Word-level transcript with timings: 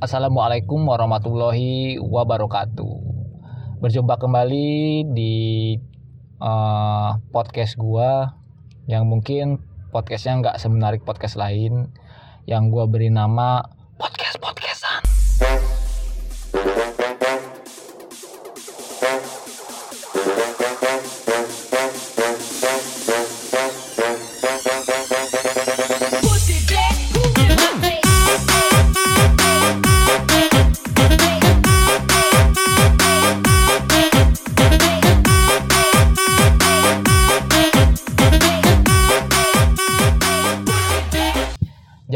Assalamualaikum 0.00 0.88
warahmatullahi 0.88 2.00
wabarakatuh. 2.00 2.96
Berjumpa 3.84 4.16
kembali 4.16 5.04
di 5.12 5.76
uh, 6.40 7.20
podcast 7.28 7.76
gua 7.76 8.32
yang 8.88 9.04
mungkin 9.04 9.60
podcastnya 9.92 10.40
nggak 10.40 10.56
semenarik 10.56 11.04
podcast 11.04 11.36
lain 11.36 11.92
yang 12.48 12.72
gua 12.72 12.88
beri 12.88 13.12
nama 13.12 13.60
podcast 14.00 14.40
podcastan. 14.40 14.69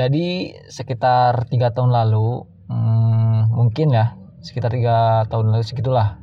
Jadi 0.05 0.53
sekitar 0.69 1.49
tiga 1.49 1.73
tahun 1.73 1.89
lalu, 1.89 2.45
hmm, 2.69 3.57
mungkin 3.57 3.89
ya 3.89 4.21
sekitar 4.45 4.77
tiga 4.77 5.25
tahun 5.33 5.49
lalu 5.49 5.65
segitulah. 5.65 6.21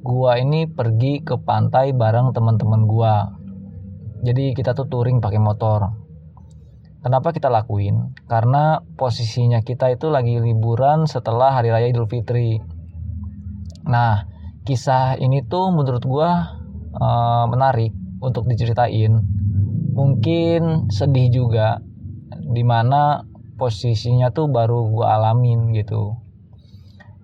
Gua 0.00 0.40
ini 0.40 0.64
pergi 0.64 1.20
ke 1.20 1.36
pantai 1.36 1.92
bareng 1.92 2.32
teman-teman 2.32 2.88
gua. 2.88 3.36
Jadi 4.24 4.56
kita 4.56 4.72
tuh 4.72 4.88
touring 4.88 5.20
pakai 5.20 5.36
motor. 5.36 5.92
Kenapa 7.04 7.36
kita 7.36 7.52
lakuin? 7.52 8.16
Karena 8.24 8.80
posisinya 8.80 9.60
kita 9.60 9.92
itu 9.92 10.08
lagi 10.08 10.40
liburan 10.40 11.04
setelah 11.04 11.52
hari 11.52 11.68
raya 11.68 11.92
Idul 11.92 12.08
Fitri. 12.08 12.64
Nah, 13.84 14.24
kisah 14.64 15.20
ini 15.20 15.44
tuh 15.44 15.68
menurut 15.68 16.00
gua 16.00 16.56
uh, 16.96 17.44
menarik 17.44 17.92
untuk 18.24 18.48
diceritain. 18.48 19.20
Mungkin 19.92 20.88
sedih 20.88 21.28
juga 21.28 21.84
di 22.46 22.62
mana 22.62 23.26
posisinya 23.58 24.30
tuh 24.30 24.46
baru 24.46 24.86
gue 24.92 25.06
alamin 25.06 25.74
gitu. 25.74 26.14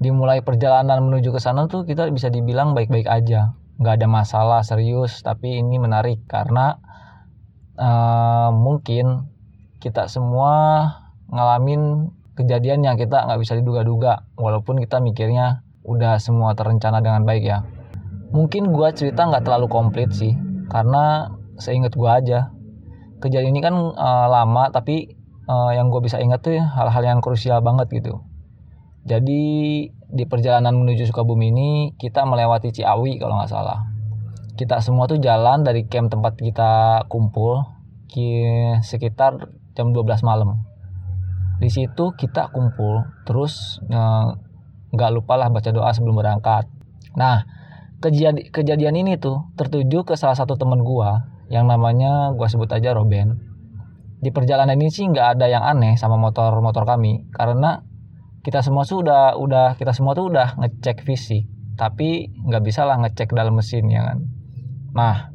Dimulai 0.03 0.43
perjalanan 0.43 0.99
menuju 1.07 1.31
ke 1.31 1.39
sana 1.39 1.71
tuh 1.71 1.87
kita 1.87 2.11
bisa 2.11 2.27
dibilang 2.27 2.75
baik-baik 2.75 3.07
aja. 3.07 3.55
Nggak 3.79 4.03
ada 4.03 4.09
masalah 4.11 4.61
serius 4.67 5.23
tapi 5.23 5.63
ini 5.63 5.79
menarik 5.79 6.27
karena 6.27 6.83
uh, 7.79 8.51
mungkin 8.51 9.31
kita 9.79 10.11
semua 10.11 10.87
ngalamin 11.31 12.11
kejadian 12.35 12.83
yang 12.83 12.97
kita 12.99 13.23
nggak 13.23 13.41
bisa 13.43 13.55
diduga-duga 13.59 14.27
walaupun 14.35 14.81
kita 14.83 14.99
mikirnya 14.99 15.63
udah 15.87 16.19
semua 16.19 16.55
terencana 16.59 16.99
dengan 16.99 17.23
baik 17.23 17.45
ya. 17.47 17.63
Mungkin 18.33 18.73
gue 18.73 18.89
cerita 18.97 19.29
nggak 19.29 19.45
terlalu 19.45 19.69
komplit 19.69 20.11
sih 20.11 20.33
karena 20.73 21.29
seingat 21.61 21.93
gue 21.93 22.09
aja 22.09 22.49
kejadian 23.23 23.55
ini 23.55 23.63
kan 23.63 23.75
uh, 23.79 24.27
lama 24.27 24.75
tapi 24.75 25.15
uh, 25.47 25.71
yang 25.71 25.89
gue 25.95 26.03
bisa 26.03 26.19
ingat 26.19 26.43
tuh 26.43 26.59
hal-hal 26.59 27.03
yang 27.07 27.23
krusial 27.23 27.63
banget 27.63 27.87
gitu. 27.95 28.27
Jadi 29.03 29.43
di 29.91 30.25
perjalanan 30.29 30.79
menuju 30.79 31.11
Sukabumi 31.11 31.51
ini 31.51 31.71
kita 31.99 32.23
melewati 32.23 32.71
Ciawi 32.71 33.19
kalau 33.19 33.39
nggak 33.39 33.51
salah. 33.51 33.83
Kita 34.55 34.79
semua 34.85 35.09
tuh 35.09 35.19
jalan 35.19 35.65
dari 35.65 35.89
camp 35.89 36.13
tempat 36.13 36.39
kita 36.39 37.03
kumpul 37.09 37.65
sekitar 38.85 39.49
jam 39.73 39.91
12 39.91 40.21
malam. 40.23 40.61
Di 41.59 41.73
situ 41.73 42.13
kita 42.15 42.53
kumpul 42.53 43.09
terus 43.25 43.81
eh, 43.89 44.27
nggak 44.93 45.11
uh, 45.11 45.15
lupa 45.15 45.41
lah 45.41 45.49
baca 45.49 45.73
doa 45.73 45.89
sebelum 45.91 46.21
berangkat. 46.21 46.69
Nah 47.17 47.49
kejadian 48.05 48.53
kejadian 48.53 48.95
ini 48.99 49.17
tuh 49.17 49.49
tertuju 49.57 50.05
ke 50.05 50.15
salah 50.19 50.37
satu 50.37 50.61
temen 50.61 50.85
gua 50.85 51.32
yang 51.53 51.69
namanya 51.69 52.33
gue 52.33 52.49
sebut 52.49 52.73
aja 52.73 52.97
Roben 52.97 53.53
di 54.23 54.31
perjalanan 54.31 54.79
ini 54.79 54.95
sih 54.95 55.11
nggak 55.11 55.37
ada 55.37 55.51
yang 55.51 55.67
aneh 55.67 55.99
sama 55.99 56.15
motor-motor 56.15 56.87
kami. 56.87 57.27
Karena 57.35 57.83
kita 58.47 58.63
semua 58.63 58.87
sudah 58.87 59.35
udah 59.35 59.75
kita 59.75 59.91
semua 59.91 60.15
tuh 60.15 60.31
udah 60.31 60.55
ngecek 60.63 61.03
fisik. 61.03 61.51
Tapi 61.75 62.31
nggak 62.31 62.63
bisa 62.63 62.87
lah 62.87 63.03
ngecek 63.03 63.35
dalam 63.35 63.59
mesin 63.59 63.91
ya 63.91 64.07
kan? 64.07 64.23
Nah 64.95 65.35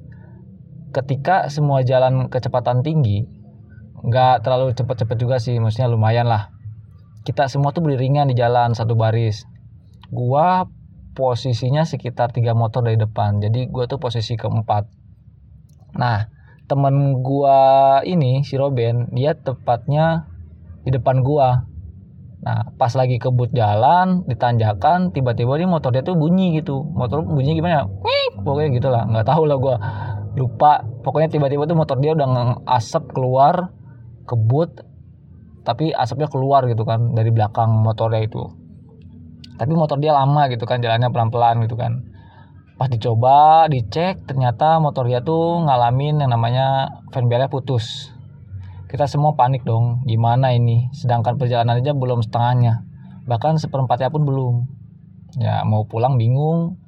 ketika 0.96 1.52
semua 1.52 1.84
jalan 1.84 2.32
kecepatan 2.32 2.80
tinggi 2.80 3.28
nggak 4.08 4.48
terlalu 4.48 4.72
cepet-cepet 4.72 5.18
juga 5.20 5.44
sih. 5.44 5.60
Maksudnya 5.60 5.92
lumayan 5.92 6.32
lah. 6.32 6.56
Kita 7.28 7.52
semua 7.52 7.76
tuh 7.76 7.84
beriringan 7.84 8.32
di 8.32 8.40
jalan 8.40 8.72
satu 8.72 8.96
baris. 8.96 9.44
Gua 10.08 10.64
posisinya 11.12 11.84
sekitar 11.84 12.32
tiga 12.32 12.56
motor 12.56 12.88
dari 12.88 12.96
depan. 12.96 13.44
Jadi 13.44 13.68
gua 13.68 13.84
tuh 13.84 14.00
posisi 14.00 14.40
keempat 14.40 14.88
Nah, 15.98 16.30
temen 16.70 17.26
gua 17.26 18.00
ini 18.06 18.46
si 18.46 18.54
Roben, 18.56 19.10
dia 19.12 19.34
tepatnya 19.34 20.30
di 20.86 20.94
depan 20.94 21.26
gua. 21.26 21.66
Nah, 22.38 22.70
pas 22.78 22.94
lagi 22.94 23.18
kebut 23.18 23.50
jalan, 23.52 24.24
ditanjakan, 24.30 25.10
tiba-tiba 25.10 25.58
dia 25.58 25.68
motor 25.68 25.90
dia 25.90 26.06
tuh 26.06 26.14
bunyi 26.14 26.54
gitu. 26.62 26.86
Motor 26.86 27.26
bunyi 27.26 27.58
gimana? 27.58 27.90
Wih, 27.90 28.46
pokoknya 28.46 28.70
gitulah, 28.78 29.04
nggak 29.10 29.26
tahu 29.26 29.44
lah 29.50 29.58
gua. 29.58 29.76
Lupa. 30.38 30.86
Pokoknya 31.02 31.34
tiba-tiba 31.34 31.66
tuh 31.66 31.74
motor 31.74 31.98
dia 31.98 32.14
udah 32.14 32.62
asap 32.70 33.10
keluar, 33.10 33.74
kebut, 34.30 34.86
tapi 35.66 35.90
asapnya 35.98 36.30
keluar 36.30 36.70
gitu 36.70 36.86
kan 36.86 37.18
dari 37.18 37.34
belakang 37.34 37.74
motornya 37.74 38.22
itu. 38.22 38.46
Tapi 39.58 39.74
motor 39.74 39.98
dia 39.98 40.14
lama 40.14 40.46
gitu 40.54 40.70
kan, 40.70 40.78
jalannya 40.78 41.10
pelan-pelan 41.10 41.66
gitu 41.66 41.74
kan 41.74 42.17
pas 42.78 42.88
dicoba 42.94 43.66
dicek 43.66 44.30
ternyata 44.30 44.78
motor 44.78 45.10
dia 45.10 45.26
tuh 45.26 45.66
ngalamin 45.66 46.22
yang 46.22 46.30
namanya 46.30 47.02
fan 47.10 47.26
belnya 47.26 47.50
putus. 47.50 48.14
Kita 48.88 49.10
semua 49.10 49.36
panik 49.36 49.66
dong 49.68 50.06
gimana 50.08 50.54
ini? 50.56 50.88
Sedangkan 50.94 51.36
perjalanan 51.36 51.82
aja 51.82 51.92
belum 51.92 52.24
setengahnya. 52.24 52.88
Bahkan 53.28 53.60
seperempatnya 53.60 54.14
pun 54.14 54.24
belum. 54.24 54.56
Ya 55.42 55.66
mau 55.68 55.84
pulang 55.90 56.16
bingung. 56.16 56.80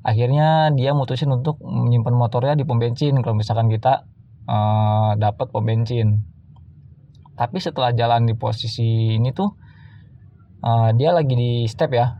Akhirnya 0.00 0.72
dia 0.72 0.96
mutusin 0.96 1.28
untuk 1.28 1.60
menyimpan 1.60 2.14
motornya 2.16 2.54
di 2.56 2.64
pom 2.64 2.80
bensin. 2.80 3.20
Kalau 3.20 3.36
misalkan 3.36 3.68
kita 3.68 4.08
uh, 4.48 5.12
dapat 5.20 5.52
pom 5.52 5.66
bensin. 5.66 6.24
Tapi 7.36 7.58
setelah 7.60 7.92
jalan 7.92 8.24
di 8.24 8.32
posisi 8.32 9.18
ini 9.20 9.28
tuh 9.36 9.52
uh, 10.64 10.94
dia 10.96 11.12
lagi 11.12 11.36
di 11.36 11.52
step 11.68 11.92
ya. 11.92 12.16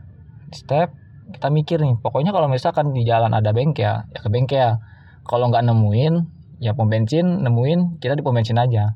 Step 0.53 1.02
kita 1.31 1.47
mikir 1.47 1.79
nih 1.79 1.95
pokoknya 2.03 2.35
kalau 2.35 2.51
misalkan 2.51 2.91
di 2.91 3.07
jalan 3.07 3.31
ada 3.31 3.55
bengkel 3.55 4.03
ya 4.03 4.19
ke 4.19 4.29
bengkel. 4.29 4.79
Kalau 5.23 5.47
nggak 5.47 5.63
nemuin 5.63 6.13
ya 6.59 6.75
pom 6.75 6.91
bensin 6.91 7.43
nemuin 7.43 8.03
kita 8.03 8.19
di 8.19 8.23
pom 8.25 8.35
bensin 8.35 8.59
aja. 8.59 8.95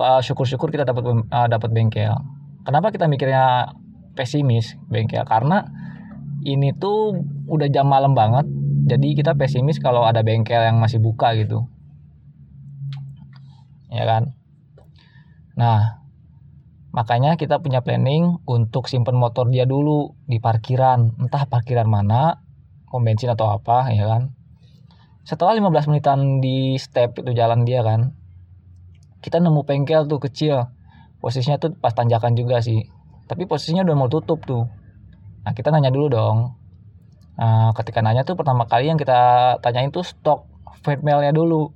Syukur-syukur 0.00 0.72
kita 0.72 0.88
dapat 0.88 1.04
uh, 1.04 1.48
dapat 1.48 1.70
bengkel. 1.72 2.12
Kenapa 2.64 2.92
kita 2.92 3.08
mikirnya 3.08 3.72
pesimis 4.16 4.76
bengkel? 4.88 5.24
Karena 5.28 5.64
ini 6.44 6.72
tuh 6.76 7.20
udah 7.48 7.68
jam 7.68 7.88
malam 7.88 8.16
banget 8.16 8.48
jadi 8.88 9.12
kita 9.12 9.36
pesimis 9.36 9.76
kalau 9.76 10.08
ada 10.08 10.24
bengkel 10.24 10.60
yang 10.60 10.80
masih 10.80 10.98
buka 10.98 11.36
gitu. 11.36 11.68
Ya 13.92 14.08
kan? 14.08 14.32
Nah 15.54 15.99
Makanya 16.90 17.38
kita 17.38 17.62
punya 17.62 17.86
planning 17.86 18.42
untuk 18.50 18.90
simpen 18.90 19.14
motor 19.14 19.46
dia 19.46 19.62
dulu 19.62 20.18
di 20.26 20.42
parkiran, 20.42 21.22
entah 21.22 21.46
parkiran 21.46 21.86
mana, 21.86 22.42
pom 22.90 23.06
bensin 23.06 23.30
atau 23.30 23.54
apa, 23.54 23.94
ya 23.94 24.10
kan. 24.10 24.34
Setelah 25.22 25.54
15 25.54 25.86
menitan 25.86 26.42
di 26.42 26.74
step 26.82 27.22
itu 27.22 27.30
jalan 27.30 27.62
dia 27.62 27.86
kan, 27.86 28.10
kita 29.22 29.38
nemu 29.38 29.62
bengkel 29.62 30.10
tuh 30.10 30.18
kecil. 30.18 30.66
Posisinya 31.22 31.60
tuh 31.62 31.76
pas 31.78 31.94
tanjakan 31.94 32.34
juga 32.34 32.58
sih. 32.58 32.88
Tapi 33.30 33.46
posisinya 33.46 33.86
udah 33.86 33.94
mau 33.94 34.10
tutup 34.10 34.42
tuh. 34.42 34.66
Nah 35.46 35.52
kita 35.54 35.70
nanya 35.70 35.92
dulu 35.94 36.10
dong. 36.10 36.58
Nah, 37.40 37.72
ketika 37.72 38.04
nanya 38.04 38.20
tuh 38.20 38.36
pertama 38.36 38.68
kali 38.68 38.92
yang 38.92 39.00
kita 39.00 39.56
tanyain 39.64 39.88
tuh 39.88 40.04
stok 40.04 40.44
mailnya 41.00 41.30
dulu. 41.32 41.72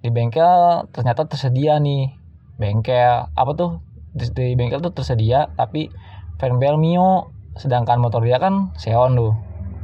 Di 0.00 0.08
bengkel 0.08 0.86
ternyata 0.94 1.28
tersedia 1.28 1.76
nih 1.82 2.12
bengkel 2.56 3.32
apa 3.32 3.50
tuh 3.58 3.91
di, 4.12 4.52
bengkel 4.52 4.84
tuh 4.84 4.92
tersedia 4.92 5.48
tapi 5.56 5.88
fan 6.36 6.60
bel 6.60 6.76
Mio. 6.76 7.32
Sedangkan 7.52 8.00
motor 8.00 8.24
dia 8.24 8.40
kan 8.40 8.72
Xeon 8.80 9.12
tuh. 9.16 9.32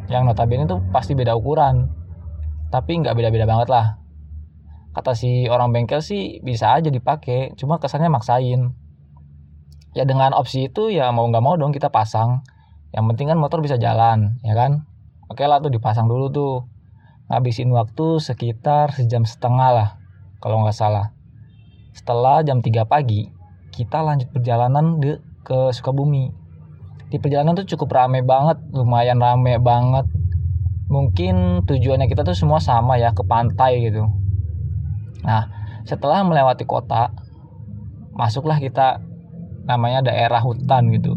Yang 0.09 0.23
notabene 0.33 0.65
tuh 0.65 0.81
pasti 0.89 1.13
beda 1.13 1.37
ukuran. 1.37 1.93
Tapi 2.73 3.01
nggak 3.01 3.13
beda-beda 3.17 3.45
banget 3.45 3.69
lah. 3.69 4.01
Kata 4.97 5.13
si 5.13 5.45
orang 5.53 5.73
bengkel 5.73 6.01
sih 6.01 6.41
bisa 6.41 6.73
aja 6.73 6.89
dipakai 6.89 7.53
cuma 7.61 7.77
kesannya 7.77 8.09
maksain. 8.09 8.73
Ya 9.93 10.05
dengan 10.09 10.33
opsi 10.33 10.69
itu 10.73 10.89
ya 10.89 11.13
mau 11.13 11.29
nggak 11.29 11.45
mau 11.45 11.57
dong 11.61 11.77
kita 11.77 11.93
pasang. 11.93 12.41
Yang 12.93 13.05
penting 13.13 13.27
kan 13.33 13.39
motor 13.41 13.61
bisa 13.61 13.77
jalan 13.77 14.41
ya 14.41 14.57
kan? 14.57 14.89
Oke 15.29 15.45
lah 15.45 15.61
tuh 15.61 15.69
dipasang 15.69 16.09
dulu 16.09 16.33
tuh. 16.33 16.55
Ngabisin 17.29 17.69
waktu 17.77 18.17
sekitar 18.25 18.97
sejam 18.97 19.29
setengah 19.29 19.71
lah 19.77 19.89
kalau 20.41 20.65
nggak 20.65 20.73
salah. 20.73 21.13
Setelah 21.93 22.41
jam 22.41 22.65
3 22.65 22.89
pagi 22.89 23.38
kita 23.79 24.03
lanjut 24.03 24.27
perjalanan 24.35 24.99
de, 24.99 25.23
ke 25.47 25.71
Sukabumi. 25.71 26.35
Di 27.15 27.23
perjalanan 27.23 27.55
tuh 27.55 27.71
cukup 27.71 27.95
rame 27.95 28.27
banget 28.27 28.59
lumayan 28.75 29.23
rame 29.23 29.55
banget. 29.63 30.11
Mungkin 30.91 31.63
tujuannya 31.63 32.11
kita 32.11 32.27
tuh 32.27 32.35
semua 32.35 32.59
sama 32.59 32.99
ya 32.99 33.15
ke 33.15 33.23
pantai 33.23 33.87
gitu. 33.87 34.03
Nah 35.23 35.47
setelah 35.87 36.27
melewati 36.27 36.67
kota 36.67 37.15
masuklah 38.19 38.59
kita 38.59 38.99
namanya 39.63 40.11
daerah 40.11 40.43
hutan 40.43 40.91
gitu. 40.91 41.15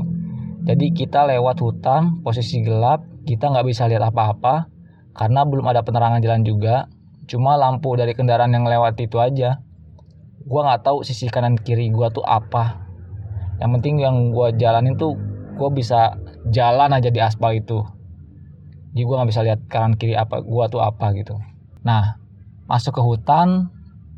Jadi 0.62 0.94
kita 0.94 1.26
lewat 1.26 1.58
hutan 1.66 2.22
posisi 2.22 2.62
gelap 2.62 3.02
kita 3.26 3.50
nggak 3.50 3.66
bisa 3.66 3.90
lihat 3.90 4.06
apa-apa 4.06 4.70
karena 5.18 5.42
belum 5.50 5.66
ada 5.66 5.82
penerangan 5.82 6.22
jalan 6.22 6.46
juga. 6.46 6.86
Cuma 7.26 7.58
lampu 7.58 7.96
dari 7.98 8.14
kendaraan 8.14 8.54
yang 8.54 8.68
lewat 8.70 9.00
itu 9.02 9.18
aja 9.18 9.64
gua 10.52 10.68
nggak 10.68 10.84
tahu 10.84 11.08
sisi 11.08 11.32
kanan 11.32 11.56
kiri 11.56 11.88
gua 11.88 12.12
tuh 12.12 12.28
apa. 12.28 12.84
Yang 13.64 13.72
penting 13.80 13.96
yang 14.04 14.36
gua 14.36 14.52
jalanin 14.52 15.00
tuh 15.00 15.16
gue 15.62 15.70
bisa 15.78 16.18
jalan 16.50 16.90
aja 16.90 17.14
di 17.14 17.22
aspal 17.22 17.54
itu. 17.54 17.86
Jadi 18.92 19.04
gue 19.06 19.16
nggak 19.16 19.30
bisa 19.30 19.46
lihat 19.46 19.60
kanan 19.70 19.94
kiri 19.94 20.18
apa 20.18 20.42
gue 20.42 20.66
tuh 20.74 20.82
apa 20.82 21.14
gitu. 21.14 21.38
Nah 21.86 22.18
masuk 22.66 22.98
ke 22.98 23.02
hutan 23.06 23.70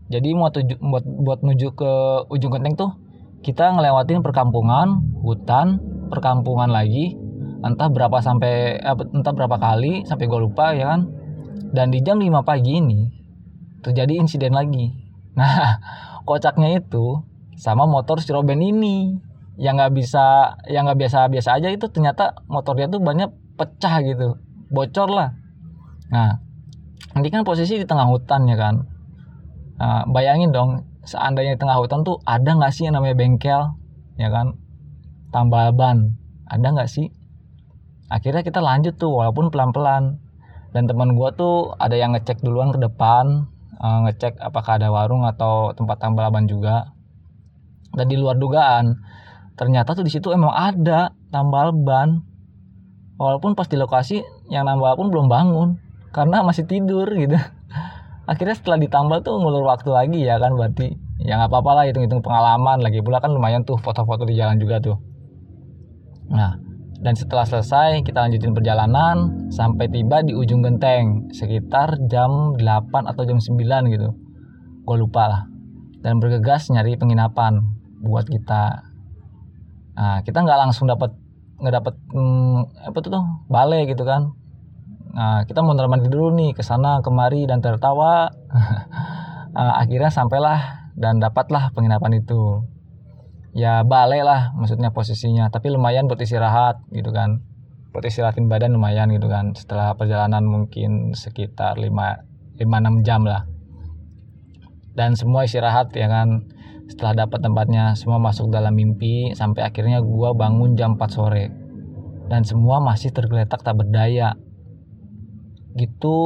jadi 0.08 0.36
mau 0.38 0.54
tuju, 0.54 0.78
buat 0.80 1.04
buat 1.04 1.40
menuju 1.42 1.74
ke 1.76 1.92
ujung 2.30 2.54
genteng 2.54 2.76
tuh 2.78 2.92
kita 3.44 3.76
ngelewatin 3.76 4.24
perkampungan 4.24 5.04
hutan 5.20 5.84
perkampungan 6.08 6.72
lagi. 6.72 7.20
Entah 7.64 7.88
berapa 7.88 8.20
sampai 8.20 8.84
entah 9.16 9.34
berapa 9.36 9.56
kali 9.56 10.04
sampai 10.04 10.28
gue 10.28 10.40
lupa 10.40 10.76
ya 10.76 10.96
kan? 10.96 11.08
Dan 11.74 11.90
di 11.90 12.04
jam 12.04 12.20
5 12.20 12.44
pagi 12.44 12.78
ini 12.80 13.08
terjadi 13.84 14.16
insiden 14.16 14.56
lagi. 14.56 14.88
Nah 15.34 15.82
kocaknya 16.24 16.80
itu 16.82 17.24
sama 17.56 17.86
motor 17.86 18.20
Ciroben 18.20 18.60
ini. 18.60 19.20
Yang 19.54 19.74
nggak 19.78 19.94
bisa 19.94 20.26
yang 20.66 20.90
nggak 20.90 21.00
biasa 21.06 21.30
biasa 21.30 21.50
aja 21.62 21.70
itu 21.70 21.86
ternyata 21.94 22.42
motornya 22.50 22.90
tuh 22.90 22.98
banyak 22.98 23.30
pecah 23.54 24.02
gitu. 24.02 24.42
Bocor 24.74 25.14
lah. 25.14 25.38
Nah 26.10 26.42
ini 27.14 27.30
kan 27.30 27.46
posisi 27.46 27.78
di 27.78 27.86
tengah 27.86 28.10
hutan 28.10 28.50
ya 28.50 28.58
kan. 28.58 28.90
Nah, 29.78 30.08
bayangin 30.10 30.50
dong 30.50 30.90
seandainya 31.06 31.54
di 31.54 31.62
tengah 31.62 31.78
hutan 31.78 32.02
tuh 32.02 32.18
ada 32.26 32.50
nggak 32.50 32.74
sih 32.74 32.90
yang 32.90 32.98
namanya 32.98 33.14
bengkel 33.14 33.62
ya 34.18 34.34
kan? 34.34 34.58
Tambal 35.30 35.70
ban 35.78 36.18
ada 36.50 36.74
nggak 36.74 36.90
sih? 36.90 37.14
Akhirnya 38.10 38.42
kita 38.42 38.58
lanjut 38.58 38.98
tuh 38.98 39.14
walaupun 39.14 39.54
pelan 39.54 39.70
pelan 39.70 40.04
dan 40.74 40.90
teman 40.90 41.14
gua 41.14 41.30
tuh 41.38 41.78
ada 41.78 41.94
yang 41.94 42.18
ngecek 42.18 42.42
duluan 42.42 42.74
ke 42.74 42.82
depan 42.82 43.53
uh, 43.84 44.00
ngecek 44.08 44.40
apakah 44.40 44.80
ada 44.80 44.88
warung 44.90 45.28
atau 45.28 45.76
tempat 45.76 46.00
tambal 46.00 46.32
ban 46.32 46.48
juga. 46.48 46.96
Dan 47.94 48.10
di 48.10 48.18
luar 48.18 48.40
dugaan 48.40 48.98
ternyata 49.54 49.94
tuh 49.94 50.02
di 50.02 50.10
situ 50.10 50.34
emang 50.34 50.50
ada 50.50 51.14
tambal 51.30 51.70
ban 51.78 52.26
walaupun 53.22 53.54
pas 53.54 53.70
di 53.70 53.78
lokasi 53.78 54.26
yang 54.50 54.66
nambal 54.66 54.98
pun 54.98 55.14
belum 55.14 55.30
bangun 55.30 55.78
karena 56.10 56.42
masih 56.42 56.66
tidur 56.66 57.06
gitu. 57.14 57.38
Akhirnya 58.32 58.56
setelah 58.58 58.80
ditambal 58.82 59.22
tuh 59.22 59.38
ngulur 59.38 59.68
waktu 59.68 59.92
lagi 59.94 60.26
ya 60.26 60.40
kan 60.40 60.56
berarti 60.58 60.96
ya 61.22 61.38
nggak 61.38 61.52
apa-apa 61.54 61.72
lah 61.76 61.84
hitung-hitung 61.86 62.24
pengalaman. 62.26 62.82
Lagi 62.82 63.04
pula 63.06 63.22
kan 63.22 63.30
lumayan 63.30 63.62
tuh 63.68 63.78
foto-foto 63.78 64.26
di 64.26 64.40
jalan 64.40 64.58
juga 64.58 64.82
tuh. 64.82 64.98
Nah 66.34 66.73
dan 67.04 67.20
setelah 67.20 67.44
selesai 67.44 68.08
kita 68.08 68.24
lanjutin 68.24 68.56
perjalanan 68.56 69.52
sampai 69.52 69.92
tiba 69.92 70.24
di 70.24 70.32
ujung 70.32 70.64
genteng 70.64 71.28
sekitar 71.36 72.00
jam 72.08 72.56
8 72.56 73.12
atau 73.12 73.28
jam 73.28 73.44
9 73.44 73.60
gitu. 73.92 74.16
Gue 74.88 74.96
lupa 74.96 75.28
lah. 75.28 75.42
Dan 76.00 76.24
bergegas 76.24 76.72
nyari 76.72 76.96
penginapan 76.96 77.60
buat 78.00 78.24
kita. 78.32 78.88
Nah 80.00 80.24
kita 80.24 80.48
nggak 80.48 80.60
langsung 80.64 80.88
dapat 80.88 81.12
nggak 81.60 81.76
dapat 81.84 81.96
hmm, 82.16 82.88
apa 82.88 82.98
tuh 83.04 83.12
tuh 83.12 83.24
balai 83.52 83.84
gitu 83.84 84.08
kan. 84.08 84.32
Nah 85.12 85.44
kita 85.44 85.60
mau 85.60 85.76
mandi 85.76 86.08
dulu 86.08 86.32
nih 86.40 86.56
ke 86.56 86.64
sana 86.64 87.04
kemari 87.04 87.44
dan 87.44 87.60
tertawa. 87.60 88.32
Nah, 89.52 89.76
akhirnya 89.84 90.08
sampailah 90.08 90.92
dan 90.96 91.20
dapatlah 91.20 91.76
penginapan 91.76 92.24
itu 92.24 92.64
ya 93.54 93.86
balai 93.86 94.26
lah 94.26 94.52
maksudnya 94.58 94.90
posisinya. 94.92 95.48
Tapi 95.54 95.70
lumayan 95.70 96.10
buat 96.10 96.20
istirahat 96.20 96.82
gitu 96.90 97.14
kan. 97.14 97.46
Buat 97.94 98.10
istirahatin 98.10 98.50
badan 98.50 98.74
lumayan 98.74 99.14
gitu 99.14 99.30
kan. 99.30 99.54
Setelah 99.54 99.94
perjalanan 99.94 100.44
mungkin 100.44 101.14
sekitar 101.14 101.78
5 101.78 101.88
5 102.58 102.66
6 102.66 103.06
jam 103.08 103.22
lah. 103.24 103.46
Dan 104.98 105.14
semua 105.14 105.46
istirahat 105.46 105.94
ya 105.94 106.10
kan. 106.10 106.50
Setelah 106.84 107.26
dapat 107.26 107.40
tempatnya, 107.40 107.96
semua 107.96 108.20
masuk 108.20 108.52
dalam 108.52 108.76
mimpi 108.76 109.32
sampai 109.34 109.64
akhirnya 109.64 110.04
gua 110.04 110.36
bangun 110.36 110.76
jam 110.76 111.00
4 111.00 111.10
sore. 111.10 111.50
Dan 112.28 112.44
semua 112.44 112.82
masih 112.82 113.10
tergeletak 113.14 113.62
tak 113.62 113.78
berdaya. 113.78 114.38
Gitu. 115.74 116.20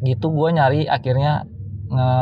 Gitu 0.00 0.26
gua 0.32 0.48
nyari 0.52 0.88
akhirnya 0.88 1.44
nge 1.90 2.12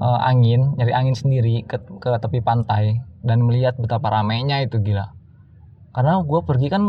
uh, 0.00 0.20
angin, 0.24 0.74
nyari 0.80 0.92
angin 0.96 1.14
sendiri 1.14 1.62
ke, 1.68 1.76
ke 1.76 2.08
tepi 2.18 2.40
pantai 2.40 3.04
dan 3.20 3.44
melihat 3.44 3.76
betapa 3.76 4.08
ramainya 4.08 4.64
itu 4.64 4.80
gila. 4.80 5.12
Karena 5.92 6.24
gue 6.24 6.40
pergi 6.42 6.68
kan 6.72 6.88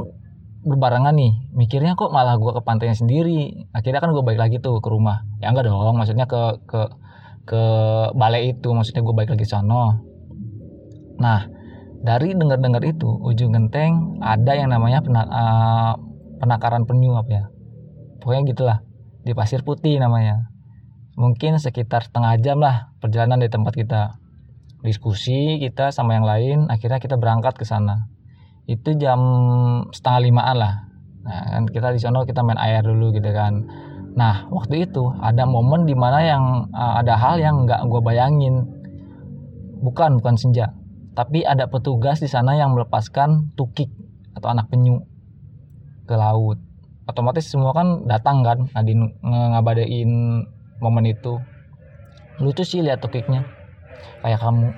berbarengan 0.62 1.18
nih 1.18 1.34
mikirnya 1.58 1.98
kok 1.98 2.14
malah 2.14 2.40
gue 2.40 2.52
ke 2.56 2.62
pantainya 2.64 2.96
sendiri. 2.96 3.68
Akhirnya 3.76 4.00
kan 4.00 4.16
gue 4.16 4.24
balik 4.24 4.40
lagi 4.40 4.58
tuh 4.64 4.80
ke 4.80 4.88
rumah. 4.88 5.28
Ya 5.44 5.52
enggak 5.52 5.68
dong 5.68 6.00
maksudnya 6.00 6.26
ke 6.26 6.64
ke 6.66 6.82
ke 7.44 7.62
balai 8.16 8.56
itu 8.56 8.72
maksudnya 8.72 9.04
gue 9.04 9.14
balik 9.14 9.36
lagi 9.36 9.46
sono. 9.46 10.00
Nah 11.20 11.50
dari 12.02 12.34
dengar-dengar 12.34 12.82
itu 12.82 13.10
ujung 13.22 13.54
genteng 13.54 14.18
ada 14.26 14.58
yang 14.58 14.74
namanya 14.74 15.06
penak, 15.06 15.28
uh, 15.30 15.94
penakaran 16.42 16.86
penyu 16.88 17.18
apa 17.18 17.30
ya? 17.30 17.46
Pokoknya 18.22 18.42
gitulah 18.54 18.78
di 19.22 19.34
pasir 19.34 19.66
putih 19.66 19.98
namanya 19.98 20.51
mungkin 21.20 21.60
sekitar 21.60 22.08
setengah 22.08 22.40
jam 22.40 22.58
lah 22.60 22.94
perjalanan 23.04 23.40
dari 23.42 23.52
tempat 23.52 23.74
kita 23.76 24.02
diskusi 24.82 25.62
kita 25.62 25.94
sama 25.94 26.18
yang 26.18 26.26
lain 26.26 26.58
akhirnya 26.72 26.98
kita 26.98 27.20
berangkat 27.20 27.58
ke 27.60 27.66
sana 27.68 28.10
itu 28.66 28.96
jam 28.98 29.20
setengah 29.92 30.22
limaan 30.26 30.58
lah 30.58 30.74
nah 31.22 31.60
kan 31.60 31.64
kita 31.70 31.94
di 31.94 32.00
sana 32.02 32.26
kita 32.26 32.42
main 32.42 32.58
air 32.58 32.82
dulu 32.82 33.14
gitu 33.14 33.30
kan 33.30 33.68
Nah, 34.12 34.52
waktu 34.52 34.92
itu 34.92 35.08
ada 35.24 35.48
momen 35.48 35.88
di 35.88 35.96
mana 35.96 36.20
yang 36.20 36.68
uh, 36.76 37.00
ada 37.00 37.16
hal 37.16 37.40
yang 37.40 37.64
nggak 37.64 37.88
gue 37.88 38.02
bayangin. 38.04 38.68
Bukan, 39.82 40.20
bukan 40.20 40.36
senja. 40.36 40.76
Tapi 41.16 41.48
ada 41.48 41.68
petugas 41.68 42.20
di 42.20 42.28
sana 42.28 42.56
yang 42.56 42.76
melepaskan 42.76 43.56
tukik 43.56 43.92
atau 44.36 44.52
anak 44.52 44.68
penyu 44.68 45.04
ke 46.08 46.16
laut. 46.16 46.60
Otomatis 47.08 47.48
semua 47.48 47.76
kan 47.76 48.08
datang 48.08 48.44
kan, 48.44 48.68
Nadine 48.72 49.16
ngabadain 49.24 50.44
momen 50.82 51.06
itu. 51.08 51.40
Lucu 52.42 52.66
sih 52.66 52.82
lihat 52.82 53.00
tukiknya. 53.00 53.46
Kayak 54.26 54.42
kamu. 54.42 54.74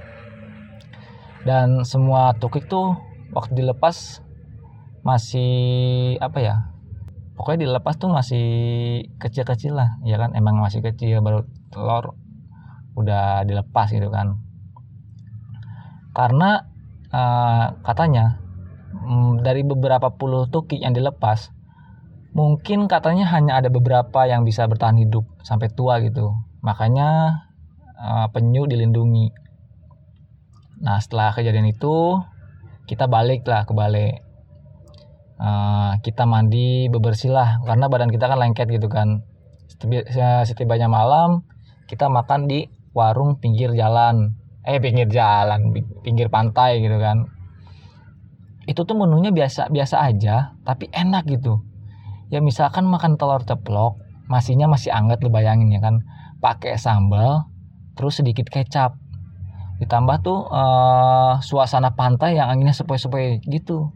Dan 1.48 1.88
semua 1.88 2.36
tukik 2.36 2.68
tuh 2.68 3.00
waktu 3.34 3.64
dilepas 3.64 4.22
masih 5.04 5.52
apa 6.24 6.40
ya 6.40 6.56
pokoknya 7.36 7.68
dilepas 7.68 8.00
tuh 8.00 8.08
masih 8.08 8.46
kecil-kecil 9.20 9.76
lah 9.76 10.00
ya 10.08 10.16
kan 10.16 10.32
emang 10.32 10.64
masih 10.64 10.80
kecil 10.80 11.20
baru 11.20 11.44
telur 11.74 12.16
udah 12.96 13.44
dilepas 13.44 13.92
gitu 13.92 14.08
kan 14.08 14.40
karena 16.16 16.70
uh, 17.10 17.76
katanya 17.84 18.40
um, 18.96 19.42
dari 19.42 19.66
beberapa 19.66 20.14
puluh 20.14 20.46
tukik 20.48 20.80
yang 20.80 20.94
dilepas 20.94 21.50
mungkin 22.34 22.90
katanya 22.90 23.30
hanya 23.30 23.62
ada 23.62 23.70
beberapa 23.70 24.25
yang 24.25 24.42
bisa 24.42 24.66
bertahan 24.66 24.98
hidup 24.98 25.24
sampai 25.46 25.70
tua 25.70 26.02
gitu. 26.02 26.34
Makanya 26.66 27.40
uh, 27.98 28.28
penyu 28.34 28.66
dilindungi. 28.66 29.30
Nah 30.82 30.98
setelah 30.98 31.32
kejadian 31.32 31.70
itu 31.70 32.20
kita 32.90 33.08
balik 33.08 33.46
lah 33.48 33.63
ke 33.63 33.72
balai 33.72 34.20
uh, 35.40 35.96
kita 36.02 36.28
mandi 36.28 36.90
bebersih 36.90 37.32
lah 37.32 37.63
karena 37.63 37.88
badan 37.88 38.10
kita 38.10 38.25
kan 38.25 38.42
lengket 38.42 38.68
gitu 38.74 38.90
kan. 38.90 39.22
Setibanya 40.44 40.90
malam 40.90 41.46
kita 41.86 42.10
makan 42.10 42.50
di 42.50 42.66
warung 42.98 43.38
pinggir 43.38 43.78
jalan. 43.78 44.34
Eh 44.66 44.82
pinggir 44.82 45.12
jalan 45.12 45.70
pinggir 46.02 46.34
pantai 46.34 46.82
gitu 46.82 46.98
kan. 46.98 47.30
Itu 48.66 48.88
tuh 48.90 48.96
menunya 48.98 49.30
biasa 49.30 49.70
biasa 49.70 50.02
aja 50.02 50.56
tapi 50.63 50.88
enak 50.90 51.28
gitu 51.28 51.73
ya 52.34 52.42
misalkan 52.42 52.90
makan 52.90 53.13
telur 53.22 53.46
ceplok 53.46 54.02
masihnya 54.25 54.66
masih 54.66 54.90
anget 54.90 55.22
lu 55.22 55.30
bayangin 55.30 55.70
ya 55.70 55.82
kan. 55.84 56.02
Pakai 56.42 56.75
sambal 56.75 57.48
terus 57.94 58.20
sedikit 58.20 58.50
kecap. 58.50 58.98
Ditambah 59.80 60.18
tuh 60.24 60.50
uh, 60.50 61.40
suasana 61.44 61.94
pantai 61.94 62.40
yang 62.40 62.50
anginnya 62.50 62.74
sepoi-sepoi 62.74 63.44
gitu. 63.48 63.94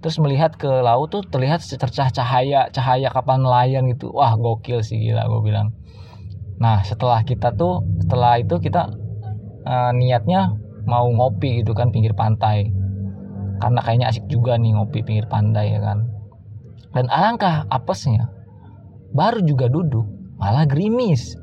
Terus 0.00 0.16
melihat 0.22 0.54
ke 0.54 0.68
laut 0.68 1.10
tuh 1.10 1.22
terlihat 1.26 1.60
secercah 1.60 2.08
cahaya 2.08 2.72
cahaya 2.72 3.12
kapal 3.12 3.38
nelayan 3.38 3.86
gitu. 3.90 4.10
Wah 4.10 4.34
gokil 4.34 4.80
sih 4.80 4.96
gila 4.96 5.28
gue 5.28 5.40
bilang. 5.44 5.76
Nah 6.56 6.80
setelah 6.82 7.20
kita 7.22 7.52
tuh 7.54 7.84
setelah 8.00 8.40
itu 8.40 8.56
kita 8.58 8.88
uh, 9.66 9.92
niatnya 9.92 10.56
mau 10.86 11.06
ngopi 11.10 11.60
gitu 11.62 11.76
kan 11.76 11.92
pinggir 11.92 12.16
pantai. 12.16 12.72
Karena 13.56 13.80
kayaknya 13.80 14.06
asik 14.12 14.28
juga 14.28 14.56
nih 14.60 14.76
ngopi 14.76 15.00
pinggir 15.00 15.26
pantai 15.28 15.76
ya 15.76 15.80
kan 15.80 16.15
dan 16.96 17.12
alangkah 17.12 17.68
apesnya 17.68 18.32
baru 19.12 19.44
juga 19.44 19.68
duduk 19.68 20.08
malah 20.40 20.64
gerimis. 20.64 21.36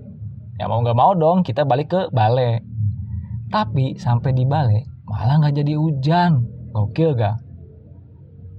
Ya 0.57 0.65
mau 0.65 0.81
nggak 0.81 0.97
mau 0.97 1.13
dong 1.13 1.45
kita 1.45 1.61
balik 1.61 1.93
ke 1.93 2.01
balai 2.09 2.57
tapi 3.53 4.01
sampai 4.01 4.33
di 4.33 4.49
balai 4.49 4.81
malah 5.05 5.37
nggak 5.45 5.61
jadi 5.61 5.77
hujan. 5.77 6.49
Gokil 6.73 7.13
gak 7.13 7.37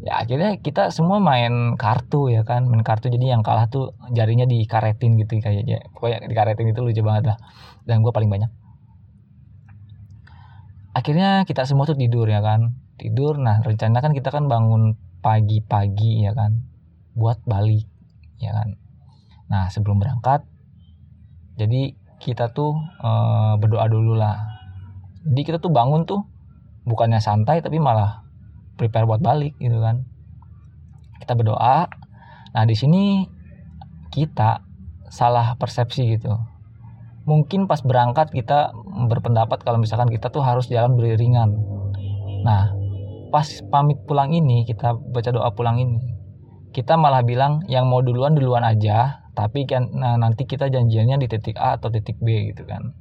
ya 0.06 0.22
akhirnya 0.22 0.54
kita 0.62 0.94
semua 0.94 1.18
main 1.18 1.74
kartu 1.74 2.30
ya 2.30 2.46
kan. 2.46 2.70
Main 2.70 2.86
kartu 2.86 3.10
jadi 3.10 3.34
yang 3.34 3.42
kalah 3.42 3.66
tuh 3.66 3.98
jarinya 4.14 4.46
dikaretin 4.46 5.18
gitu 5.18 5.42
kayaknya. 5.42 5.82
Pokoknya 5.90 6.30
dikaretin 6.30 6.70
itu 6.70 6.78
lucu 6.78 7.02
banget 7.02 7.34
lah. 7.34 7.38
Dan 7.82 8.06
gue 8.06 8.14
paling 8.14 8.30
banyak. 8.30 8.50
Akhirnya 10.94 11.42
kita 11.42 11.66
semua 11.66 11.90
tuh 11.90 11.98
tidur 11.98 12.30
ya 12.30 12.38
kan. 12.38 12.78
Tidur 13.02 13.34
nah 13.42 13.58
rencana 13.66 13.98
kan 13.98 14.14
kita 14.14 14.30
kan 14.30 14.46
bangun 14.46 14.94
pagi-pagi 15.24 16.22
ya 16.22 16.36
kan 16.38 16.73
buat 17.14 17.40
balik 17.46 17.86
ya 18.42 18.50
kan? 18.52 18.74
Nah 19.48 19.70
sebelum 19.70 20.02
berangkat 20.02 20.44
jadi 21.54 21.94
kita 22.18 22.50
tuh 22.50 22.74
e, 22.98 23.10
berdoa 23.62 23.86
dulu 23.86 24.18
lah. 24.18 24.38
Jadi 25.24 25.42
kita 25.46 25.58
tuh 25.62 25.70
bangun 25.70 26.04
tuh 26.04 26.26
bukannya 26.84 27.22
santai 27.22 27.62
tapi 27.62 27.78
malah 27.78 28.26
prepare 28.74 29.06
buat 29.06 29.22
balik 29.22 29.54
gitu 29.62 29.78
kan? 29.78 30.02
Kita 31.22 31.38
berdoa. 31.38 31.86
Nah 32.54 32.62
di 32.66 32.74
sini 32.74 33.24
kita 34.10 34.62
salah 35.10 35.54
persepsi 35.54 36.18
gitu. 36.18 36.34
Mungkin 37.24 37.64
pas 37.70 37.80
berangkat 37.80 38.34
kita 38.34 38.74
berpendapat 39.08 39.64
kalau 39.64 39.80
misalkan 39.80 40.12
kita 40.12 40.28
tuh 40.28 40.44
harus 40.44 40.68
jalan 40.68 40.98
beriringan. 40.98 41.54
Nah 42.44 42.74
pas 43.30 43.46
pamit 43.70 43.98
pulang 44.06 44.30
ini 44.30 44.62
kita 44.62 44.94
baca 44.94 45.30
doa 45.34 45.50
pulang 45.50 45.82
ini 45.82 46.13
kita 46.74 46.98
malah 46.98 47.22
bilang 47.22 47.62
yang 47.70 47.86
mau 47.86 48.02
duluan 48.02 48.34
duluan 48.34 48.66
aja 48.66 49.24
tapi 49.34 49.66
kan 49.66 49.90
nah, 49.94 50.14
nanti 50.14 50.46
kita 50.46 50.66
janjiannya 50.70 51.22
di 51.22 51.26
titik 51.26 51.58
A 51.58 51.78
atau 51.78 51.90
titik 51.90 52.18
B 52.22 52.54
gitu 52.54 52.66
kan. 52.66 52.94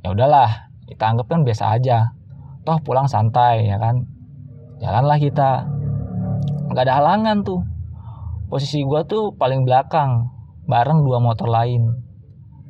Ya 0.00 0.12
udahlah 0.12 0.72
kita 0.88 1.04
anggap 1.04 1.28
kan 1.28 1.44
biasa 1.44 1.76
aja. 1.76 2.16
Toh 2.64 2.80
pulang 2.84 3.08
santai 3.08 3.68
ya 3.68 3.76
kan. 3.76 4.08
Jalanlah 4.80 5.20
kita. 5.20 5.68
Nggak 6.72 6.84
ada 6.88 6.94
halangan 6.96 7.44
tuh. 7.44 7.60
Posisi 8.48 8.84
gue 8.84 9.00
tuh 9.04 9.36
paling 9.36 9.68
belakang 9.68 10.32
bareng 10.64 11.04
dua 11.04 11.20
motor 11.20 11.48
lain. 11.48 11.92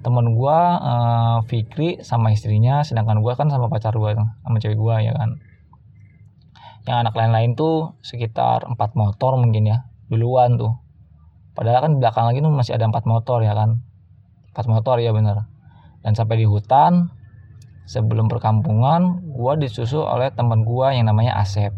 Temen 0.03 0.39
gue 0.39 0.59
uh, 0.83 1.43
Fikri 1.47 2.03
sama 2.03 2.31
istrinya 2.35 2.83
sedangkan 2.83 3.23
gue 3.23 3.33
kan 3.35 3.51
sama 3.51 3.71
pacar 3.71 3.95
gue 3.95 4.15
sama 4.19 4.57
cewek 4.59 4.79
gue 4.79 4.97
ya 5.11 5.15
kan. 5.15 5.39
Yang 6.87 6.97
anak 7.07 7.15
lain-lain 7.15 7.55
tuh 7.55 7.99
sekitar 8.03 8.67
empat 8.67 8.95
motor 8.99 9.39
mungkin 9.39 9.67
ya 9.67 9.87
duluan 10.11 10.59
tuh. 10.59 10.75
Padahal 11.57 11.89
kan 11.89 11.91
di 11.97 11.99
belakang 12.03 12.27
lagi 12.29 12.39
tuh 12.45 12.53
masih 12.53 12.73
ada 12.77 12.87
empat 12.87 13.09
motor 13.09 13.41
ya 13.41 13.57
kan? 13.57 13.81
Empat 14.53 14.67
motor 14.69 15.01
ya 15.01 15.11
bener. 15.11 15.49
Dan 16.05 16.13
sampai 16.13 16.45
di 16.45 16.47
hutan 16.47 17.11
sebelum 17.87 18.29
perkampungan 18.29 19.25
gue 19.25 19.53
disusul 19.63 20.05
oleh 20.05 20.31
teman 20.35 20.67
gue 20.67 20.87
yang 20.93 21.09
namanya 21.09 21.41
Asep. 21.41 21.73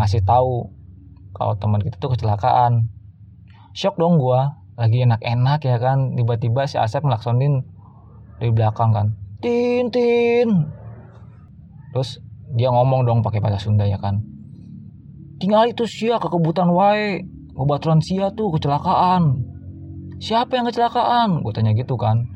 Ngasih 0.00 0.26
tahu 0.26 0.74
kalau 1.34 1.58
teman 1.58 1.82
kita 1.82 1.98
tuh 1.98 2.14
kecelakaan. 2.14 2.88
Shock 3.74 3.98
dong 3.98 4.22
gua 4.22 4.62
lagi 4.78 5.02
enak-enak 5.02 5.60
ya 5.66 5.76
kan? 5.82 6.14
Tiba-tiba 6.14 6.66
si 6.70 6.78
Asep 6.78 7.02
ngelaksonin 7.02 7.66
dari 8.38 8.50
belakang 8.54 8.94
kan. 8.94 9.06
Tin 9.42 9.90
tin. 9.90 10.70
Terus 11.90 12.22
dia 12.54 12.70
ngomong 12.70 13.02
dong 13.02 13.20
pakai 13.26 13.42
bahasa 13.42 13.58
Sunda 13.58 13.82
ya 13.86 13.98
kan? 13.98 14.22
Tinggal 15.42 15.74
itu 15.74 15.90
sia 15.90 16.22
kekebutan 16.22 16.70
wae 16.70 17.26
obaturan 17.54 18.02
sia 18.02 18.30
tuh 18.34 18.50
kecelakaan. 18.54 19.42
Siapa 20.18 20.58
yang 20.58 20.66
kecelakaan? 20.70 21.42
Gue 21.42 21.52
tanya 21.54 21.74
gitu 21.74 21.94
kan. 21.98 22.26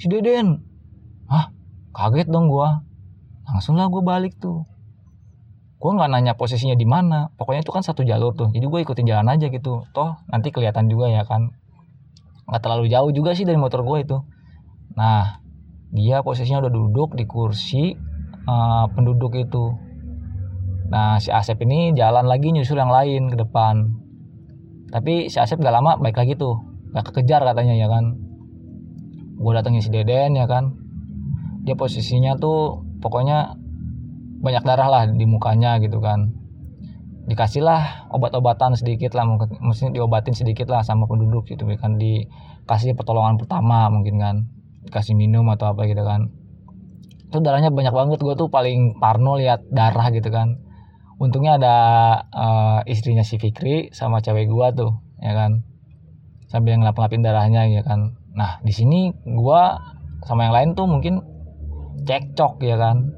Si 0.00 0.08
Deden. 0.08 0.60
Hah? 1.28 1.52
Kaget 1.94 2.28
dong 2.28 2.50
gua. 2.50 2.82
Langsung 3.46 3.78
lah 3.78 3.86
gue 3.88 4.02
balik 4.02 4.36
tuh. 4.40 4.66
Gue 5.78 5.90
nggak 5.92 6.10
nanya 6.10 6.32
posisinya 6.34 6.74
di 6.74 6.88
mana. 6.88 7.30
Pokoknya 7.36 7.62
itu 7.62 7.72
kan 7.72 7.84
satu 7.84 8.02
jalur 8.02 8.32
tuh. 8.32 8.48
Jadi 8.50 8.64
gue 8.64 8.80
ikutin 8.82 9.06
jalan 9.06 9.28
aja 9.30 9.52
gitu. 9.52 9.84
Toh 9.92 10.16
nanti 10.32 10.48
kelihatan 10.48 10.88
juga 10.88 11.12
ya 11.12 11.28
kan. 11.28 11.52
Nggak 12.48 12.60
terlalu 12.60 12.88
jauh 12.88 13.10
juga 13.12 13.36
sih 13.36 13.44
dari 13.44 13.60
motor 13.60 13.84
gue 13.84 13.98
itu. 14.04 14.18
Nah 14.96 15.44
dia 15.94 16.26
posisinya 16.26 16.66
udah 16.66 16.72
duduk 16.72 17.14
di 17.14 17.24
kursi 17.28 17.94
uh, 18.48 18.86
penduduk 18.90 19.36
itu. 19.36 19.76
Nah 20.88 21.20
si 21.20 21.28
Asep 21.30 21.60
ini 21.62 21.92
jalan 21.94 22.26
lagi 22.26 22.50
nyusul 22.50 22.80
yang 22.80 22.90
lain 22.92 23.30
ke 23.30 23.36
depan 23.38 24.03
tapi 24.94 25.26
si 25.26 25.42
Asep 25.42 25.58
gak 25.58 25.74
lama 25.74 25.98
baik 25.98 26.14
lagi 26.14 26.38
tuh. 26.38 26.62
Gak 26.94 27.10
kekejar 27.10 27.42
katanya 27.42 27.74
ya 27.74 27.90
kan. 27.90 28.14
Gue 29.34 29.50
datengin 29.50 29.82
si 29.82 29.90
Deden 29.90 30.38
ya 30.38 30.46
kan. 30.46 30.78
Dia 31.66 31.74
posisinya 31.74 32.38
tuh 32.38 32.86
pokoknya 33.02 33.58
banyak 34.38 34.62
darah 34.62 34.86
lah 34.86 35.02
di 35.10 35.26
mukanya 35.26 35.82
gitu 35.82 35.98
kan. 35.98 36.30
Dikasihlah 37.26 38.06
obat-obatan 38.14 38.78
sedikit 38.78 39.18
lah 39.18 39.26
mungkin 39.26 39.58
diobatin 39.90 40.38
sedikit 40.38 40.70
lah 40.70 40.86
sama 40.86 41.10
penduduk 41.10 41.50
gitu 41.50 41.66
kan. 41.74 41.98
Dikasih 41.98 42.94
pertolongan 42.94 43.34
pertama 43.34 43.90
mungkin 43.90 44.22
kan. 44.22 44.36
Dikasih 44.86 45.18
minum 45.18 45.50
atau 45.50 45.74
apa 45.74 45.90
gitu 45.90 46.06
kan. 46.06 46.30
Itu 47.34 47.42
darahnya 47.42 47.74
banyak 47.74 47.90
banget. 47.90 48.22
Gue 48.22 48.38
tuh 48.38 48.46
paling 48.46 49.02
parno 49.02 49.34
lihat 49.34 49.66
darah 49.74 50.14
gitu 50.14 50.30
kan 50.30 50.63
untungnya 51.18 51.58
ada 51.60 51.76
uh, 52.30 52.80
istrinya 52.88 53.22
si 53.22 53.38
Fikri 53.38 53.94
sama 53.94 54.18
cewek 54.18 54.50
gue 54.50 54.66
tuh 54.74 54.92
ya 55.22 55.32
kan. 55.34 55.62
Sambil 56.50 56.78
ngelap-ngelapin 56.78 57.22
darahnya 57.24 57.66
ya 57.70 57.82
kan. 57.82 58.14
Nah 58.34 58.62
di 58.62 58.70
sini 58.70 59.10
gue 59.14 59.62
sama 60.24 60.46
yang 60.46 60.54
lain 60.54 60.70
tuh 60.78 60.86
mungkin 60.86 61.22
cekcok 62.04 62.62
ya 62.62 62.76
kan. 62.78 63.14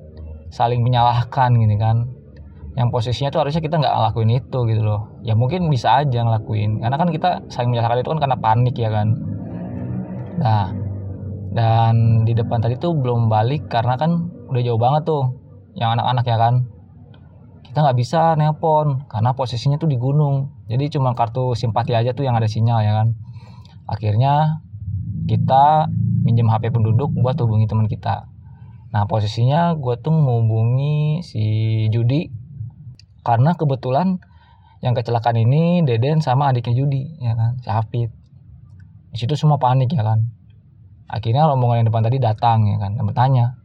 Saling 0.52 0.80
menyalahkan 0.84 1.56
gini 1.56 1.76
kan. 1.76 2.12
Yang 2.76 2.88
posisinya 2.92 3.32
tuh 3.32 3.40
harusnya 3.44 3.64
kita 3.64 3.80
nggak 3.80 3.92
ngelakuin 3.92 4.30
itu 4.36 4.58
gitu 4.68 4.82
loh. 4.84 5.16
Ya 5.24 5.32
mungkin 5.32 5.72
bisa 5.72 6.04
aja 6.04 6.20
ngelakuin. 6.20 6.84
Karena 6.84 6.96
kan 7.00 7.08
kita 7.08 7.30
saling 7.48 7.72
menyalahkan 7.72 8.04
itu 8.04 8.10
kan 8.12 8.20
karena 8.20 8.36
panik 8.36 8.76
ya 8.76 8.90
kan. 8.92 9.08
Nah 10.36 10.64
dan 11.56 12.24
di 12.28 12.36
depan 12.36 12.60
tadi 12.60 12.76
tuh 12.76 12.92
belum 12.92 13.32
balik 13.32 13.72
karena 13.72 13.96
kan 13.96 14.28
udah 14.52 14.60
jauh 14.60 14.76
banget 14.76 15.08
tuh 15.08 15.24
yang 15.72 15.96
anak-anak 15.96 16.28
ya 16.28 16.36
kan 16.36 16.68
kita 17.76 17.84
nggak 17.92 18.00
bisa 18.00 18.32
nelpon 18.40 19.04
karena 19.04 19.36
posisinya 19.36 19.76
tuh 19.76 19.84
di 19.84 20.00
gunung. 20.00 20.64
Jadi 20.64 20.96
cuma 20.96 21.12
kartu 21.12 21.52
simpati 21.52 21.92
aja 21.92 22.16
tuh 22.16 22.24
yang 22.24 22.32
ada 22.32 22.48
sinyal 22.48 22.80
ya 22.80 22.96
kan? 22.96 23.12
Akhirnya 23.84 24.64
kita 25.28 25.84
minjem 26.24 26.48
HP 26.48 26.72
penduduk 26.72 27.12
buat 27.12 27.36
hubungi 27.36 27.68
teman 27.68 27.84
kita. 27.84 28.32
Nah 28.96 29.04
posisinya 29.04 29.76
gue 29.76 29.92
tuh 30.00 30.08
menghubungi 30.08 31.20
si 31.20 31.44
Judi. 31.92 32.32
Karena 33.20 33.52
kebetulan 33.52 34.24
yang 34.80 34.96
kecelakaan 34.96 35.36
ini 35.36 35.84
Deden 35.84 36.24
sama 36.24 36.56
adiknya 36.56 36.80
Judi 36.80 37.20
ya 37.20 37.36
kan? 37.36 37.60
Si 37.60 37.68
Hafid. 37.68 38.08
Di 39.12 39.20
situ 39.20 39.36
semua 39.36 39.60
panik 39.60 39.92
ya 39.92 40.00
kan? 40.00 40.24
Akhirnya 41.12 41.44
rombongan 41.44 41.84
yang 41.84 41.88
depan 41.92 42.08
tadi 42.08 42.24
datang 42.24 42.72
ya 42.72 42.80
kan? 42.80 42.96
Dan 42.96 43.04
bertanya 43.04 43.60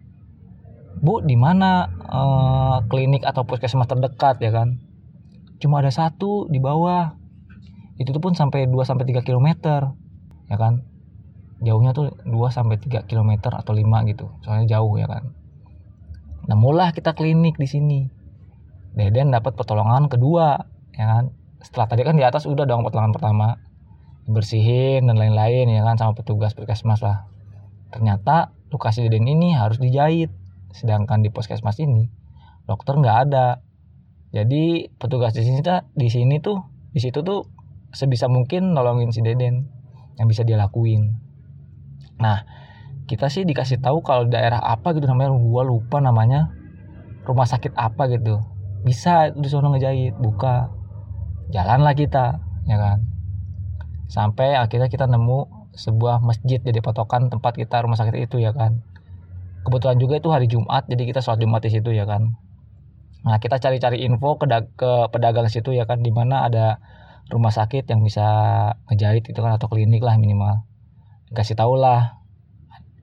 Bu 0.99 1.23
di 1.23 1.39
mana 1.39 1.87
eh, 1.87 2.77
klinik 2.91 3.23
atau 3.23 3.47
puskesmas 3.47 3.87
terdekat 3.87 4.43
ya 4.43 4.51
kan 4.51 4.81
cuma 5.61 5.77
ada 5.77 5.93
satu 5.93 6.49
di 6.49 6.57
bawah 6.57 7.13
itu 8.01 8.09
tuh 8.09 8.19
pun 8.19 8.33
sampai 8.33 8.65
2 8.65 8.73
sampai 8.81 9.05
3 9.05 9.21
km 9.21 9.47
ya 10.49 10.57
kan 10.57 10.81
jauhnya 11.61 11.93
tuh 11.93 12.17
2 12.25 12.33
sampai 12.49 12.81
3 12.81 13.05
km 13.05 13.31
atau 13.53 13.73
5 13.73 14.09
gitu. 14.09 14.25
Soalnya 14.41 14.77
jauh 14.77 14.97
ya 14.97 15.07
kan. 15.07 15.31
Nah, 16.49 16.57
mulai 16.57 16.89
kita 16.91 17.13
klinik 17.13 17.55
di 17.61 17.69
sini. 17.69 17.99
Deden 18.97 19.31
dapat 19.31 19.55
pertolongan 19.55 20.09
kedua, 20.11 20.57
ya 20.97 21.05
kan. 21.07 21.23
Setelah 21.61 21.87
tadi 21.87 22.01
kan 22.01 22.17
di 22.17 22.25
atas 22.25 22.49
udah 22.49 22.65
dong 22.65 22.81
pertolongan 22.81 23.13
pertama. 23.13 23.61
Bersihin 24.25 25.05
dan 25.05 25.17
lain-lain 25.17 25.69
ya 25.69 25.85
kan 25.85 26.01
sama 26.01 26.17
petugas 26.17 26.57
puskesmas 26.57 27.05
lah. 27.05 27.29
Ternyata 27.93 28.51
luka 28.73 28.89
si 28.89 29.05
Deden 29.05 29.29
ini 29.29 29.53
harus 29.53 29.77
dijahit. 29.77 30.33
Sedangkan 30.71 31.23
di 31.23 31.29
puskesmas 31.29 31.79
ini 31.79 32.07
dokter 32.65 32.97
nggak 32.97 33.17
ada. 33.29 33.59
Jadi 34.31 34.87
petugas 34.95 35.35
di 35.35 35.43
sini 35.43 35.59
di 35.91 36.07
sini 36.07 36.39
tuh 36.39 36.63
di 36.95 36.99
situ 37.03 37.19
tuh 37.19 37.43
sebisa 37.91 38.31
mungkin 38.31 38.71
nolongin 38.71 39.11
si 39.11 39.19
Deden 39.19 39.67
yang 40.15 40.27
bisa 40.31 40.47
dia 40.47 40.55
lakuin. 40.55 41.19
Nah, 42.23 42.47
kita 43.11 43.27
sih 43.27 43.43
dikasih 43.43 43.83
tahu 43.83 43.99
kalau 44.07 44.23
daerah 44.31 44.63
apa 44.63 44.95
gitu 44.95 45.03
namanya 45.03 45.35
gua 45.35 45.67
lupa 45.67 45.99
namanya 45.99 46.55
rumah 47.27 47.43
sakit 47.43 47.75
apa 47.75 48.07
gitu. 48.07 48.39
Bisa 48.87 49.35
di 49.35 49.47
sana 49.51 49.67
ngejahit 49.75 50.15
buka 50.15 50.71
jalanlah 51.51 51.91
kita 51.91 52.39
ya 52.71 52.77
kan? 52.79 53.03
Sampai 54.07 54.55
akhirnya 54.55 54.87
kita 54.87 55.11
nemu 55.11 55.61
sebuah 55.75 56.23
masjid 56.23 56.59
jadi 56.59 56.79
potokan 56.83 57.31
tempat 57.31 57.55
kita 57.55 57.83
rumah 57.83 57.95
sakit 57.95 58.27
itu 58.27 58.43
ya 58.43 58.51
kan 58.51 58.83
kebetulan 59.71 59.97
juga 60.03 60.19
itu 60.19 60.27
hari 60.27 60.51
Jumat 60.51 60.83
jadi 60.91 61.07
kita 61.07 61.23
sholat 61.23 61.39
Jumat 61.39 61.63
di 61.63 61.71
situ 61.71 61.95
ya 61.95 62.03
kan. 62.03 62.35
Nah 63.23 63.39
kita 63.39 63.55
cari-cari 63.55 64.03
info 64.03 64.35
ke, 64.35 64.43
ke 64.75 64.91
pedagang 65.15 65.47
situ 65.47 65.71
ya 65.71 65.87
kan 65.87 66.03
di 66.03 66.11
mana 66.11 66.43
ada 66.43 66.83
rumah 67.31 67.55
sakit 67.55 67.87
yang 67.87 68.03
bisa 68.03 68.27
ngejahit 68.91 69.23
itu 69.31 69.39
kan 69.39 69.55
atau 69.55 69.71
klinik 69.71 70.03
lah 70.03 70.19
minimal. 70.19 70.67
Kasih 71.31 71.55
tau 71.55 71.79
lah 71.79 72.19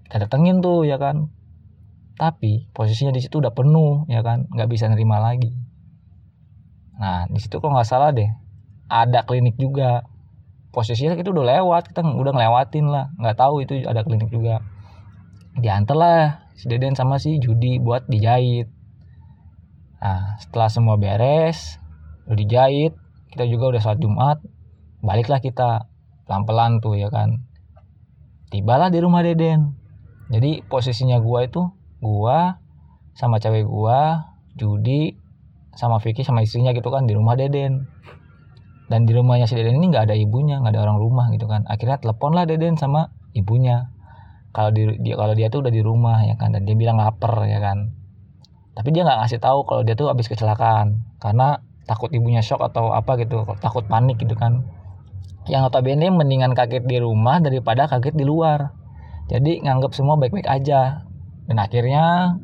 kita 0.04 0.28
datengin 0.28 0.60
tuh 0.60 0.84
ya 0.84 1.00
kan. 1.00 1.32
Tapi 2.20 2.68
posisinya 2.76 3.16
di 3.16 3.24
situ 3.24 3.40
udah 3.40 3.56
penuh 3.56 4.04
ya 4.12 4.20
kan 4.20 4.44
nggak 4.52 4.68
bisa 4.68 4.92
nerima 4.92 5.24
lagi. 5.24 5.56
Nah 7.00 7.24
di 7.32 7.40
situ 7.40 7.56
kok 7.64 7.72
nggak 7.72 7.88
salah 7.88 8.12
deh 8.12 8.28
ada 8.92 9.24
klinik 9.24 9.56
juga. 9.56 10.04
Posisinya 10.68 11.16
itu 11.16 11.32
udah 11.32 11.56
lewat 11.56 11.96
kita 11.96 12.04
udah 12.04 12.32
ngelewatin 12.36 12.92
lah 12.92 13.08
nggak 13.16 13.40
tahu 13.40 13.64
itu 13.64 13.88
ada 13.88 14.04
klinik 14.04 14.28
juga. 14.28 14.60
Diantar 15.56 15.96
lah 15.96 16.47
si 16.58 16.66
Deden 16.66 16.98
sama 16.98 17.22
si 17.22 17.38
Judi 17.38 17.78
buat 17.78 18.10
dijahit. 18.10 18.66
Nah 20.02 20.34
setelah 20.42 20.66
semua 20.66 20.98
beres 20.98 21.78
udah 22.26 22.34
dijahit 22.34 22.92
kita 23.30 23.46
juga 23.46 23.70
udah 23.72 23.80
sholat 23.80 24.02
Jumat 24.02 24.38
baliklah 24.98 25.38
kita 25.38 25.86
pelan-pelan 26.26 26.82
tuh 26.82 26.98
ya 26.98 27.08
kan. 27.14 27.46
Tibalah 28.50 28.90
di 28.90 28.98
rumah 28.98 29.22
Deden. 29.22 29.78
Jadi 30.28 30.66
posisinya 30.66 31.22
gua 31.22 31.46
itu 31.46 31.62
gua 32.02 32.58
sama 33.14 33.38
cewek 33.38 33.64
gua 33.64 34.34
Judi 34.58 35.14
sama 35.78 36.02
Vicky 36.02 36.26
sama 36.26 36.42
istrinya 36.42 36.74
gitu 36.74 36.90
kan 36.90 37.06
di 37.06 37.14
rumah 37.14 37.38
Deden. 37.38 37.86
Dan 38.90 39.06
di 39.06 39.14
rumahnya 39.14 39.46
si 39.46 39.54
Deden 39.54 39.78
ini 39.78 39.94
nggak 39.94 40.10
ada 40.10 40.16
ibunya 40.18 40.58
nggak 40.58 40.74
ada 40.74 40.82
orang 40.82 40.98
rumah 40.98 41.30
gitu 41.30 41.46
kan. 41.46 41.62
Akhirnya 41.70 42.02
telepon 42.02 42.34
lah 42.34 42.50
Deden 42.50 42.74
sama 42.74 43.14
ibunya 43.30 43.94
kalau 44.58 44.74
dia 44.74 45.14
kalau 45.14 45.34
dia 45.38 45.46
tuh 45.54 45.62
udah 45.62 45.70
di 45.70 45.86
rumah 45.86 46.18
ya 46.26 46.34
kan 46.34 46.50
dan 46.50 46.66
dia 46.66 46.74
bilang 46.74 46.98
lapar 46.98 47.46
ya 47.46 47.62
kan. 47.62 47.94
Tapi 48.74 48.90
dia 48.90 49.06
nggak 49.06 49.22
ngasih 49.22 49.38
tahu 49.38 49.62
kalau 49.62 49.86
dia 49.86 49.94
tuh 49.94 50.10
habis 50.10 50.26
kecelakaan 50.26 50.98
karena 51.22 51.62
takut 51.86 52.10
ibunya 52.10 52.42
shock 52.42 52.58
atau 52.66 52.90
apa 52.90 53.14
gitu 53.22 53.46
takut 53.62 53.86
panik 53.86 54.18
gitu 54.18 54.34
kan. 54.34 54.66
Yang 55.46 55.70
notabene 55.70 56.10
mendingan 56.10 56.58
kaget 56.58 56.90
di 56.90 56.98
rumah 56.98 57.38
daripada 57.38 57.86
kaget 57.86 58.18
di 58.18 58.26
luar. 58.26 58.74
Jadi 59.30 59.62
nganggap 59.62 59.94
semua 59.94 60.18
baik-baik 60.18 60.50
aja. 60.50 61.06
Dan 61.46 61.62
akhirnya 61.62 62.34